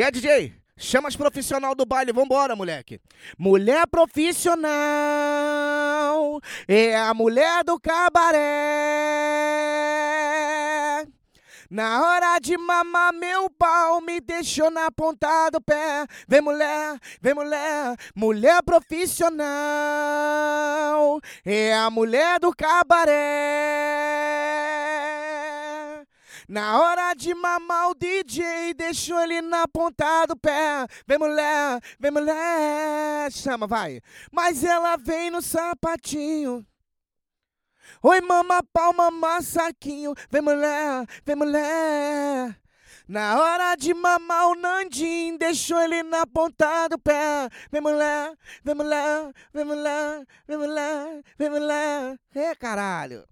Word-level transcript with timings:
E 0.00 0.02
aí, 0.02 0.10
DJ? 0.10 0.54
Chama 0.78 1.08
as 1.08 1.14
profissional 1.14 1.74
do 1.74 1.84
baile, 1.84 2.10
vambora, 2.10 2.56
moleque. 2.56 2.98
Mulher 3.36 3.86
profissional 3.86 4.70
é 6.66 6.96
a 6.96 7.12
mulher 7.12 7.62
do 7.64 7.78
cabaré. 7.78 8.38
Na 11.68 12.02
hora 12.02 12.38
de 12.38 12.56
mamar 12.56 13.12
meu 13.12 13.50
pau, 13.50 14.00
me 14.00 14.22
deixou 14.22 14.70
na 14.70 14.90
ponta 14.90 15.50
do 15.50 15.60
pé. 15.60 16.06
Vem 16.26 16.40
mulher, 16.40 16.98
vem 17.20 17.34
mulher, 17.34 17.94
mulher 18.16 18.62
profissional. 18.62 19.44
É 21.44 21.74
a 21.74 21.90
mulher 21.90 22.40
do 22.40 22.56
cabaré. 22.56 24.09
Na 26.50 26.80
hora 26.80 27.14
de 27.14 27.32
mamar 27.32 27.90
o 27.90 27.94
DJ, 27.94 28.74
deixou 28.74 29.20
ele 29.20 29.40
na 29.40 29.68
ponta 29.68 30.26
do 30.26 30.36
pé. 30.36 30.84
Vem 31.06 31.16
mulher, 31.16 31.80
vem 31.96 32.10
mulher, 32.10 33.30
chama, 33.30 33.68
vai. 33.68 34.00
Mas 34.32 34.64
ela 34.64 34.96
vem 34.96 35.30
no 35.30 35.40
sapatinho. 35.40 36.66
Oi, 38.02 38.20
mama 38.20 38.64
pau, 38.72 38.92
mama 38.92 39.40
saquinho. 39.40 40.12
Vem 40.28 40.42
mulher, 40.42 41.06
vem 41.24 41.36
mulher. 41.36 42.60
Na 43.06 43.40
hora 43.40 43.76
de 43.76 43.94
mamar 43.94 44.48
o 44.48 44.56
Nandim, 44.56 45.36
deixou 45.36 45.80
ele 45.80 46.02
na 46.02 46.26
ponta 46.26 46.88
do 46.88 46.98
pé. 46.98 47.48
Vem 47.70 47.80
mulher, 47.80 48.36
vem 48.64 48.74
mulher, 48.74 49.32
vem 49.54 49.64
mulher, 49.64 50.26
vem 50.48 50.58
mulher, 50.58 51.22
vem 51.38 51.48
mulher. 51.48 52.18
É, 52.34 52.56
caralho. 52.56 53.24